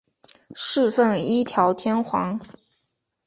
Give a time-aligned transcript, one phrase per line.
[0.55, 2.39] 侍奉一条天皇。